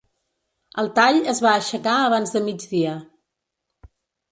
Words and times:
El 0.83 0.89
tall 0.99 1.19
es 1.35 1.43
va 1.47 1.51
aixecar 1.59 1.99
abans 2.07 2.35
de 2.39 2.43
migdia. 2.49 2.97